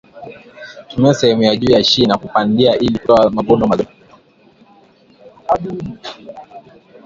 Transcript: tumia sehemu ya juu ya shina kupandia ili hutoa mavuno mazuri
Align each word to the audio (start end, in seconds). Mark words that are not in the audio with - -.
tumia 0.89 1.13
sehemu 1.13 1.43
ya 1.43 1.55
juu 1.55 1.71
ya 1.73 1.83
shina 1.83 2.17
kupandia 2.17 2.77
ili 2.79 2.97
hutoa 2.97 3.29
mavuno 3.29 3.67
mazuri 3.67 3.95